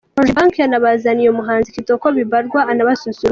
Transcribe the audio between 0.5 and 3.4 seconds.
yanabazaniye Umuhanzi Kitoko Bibarwa arabasusurutsa.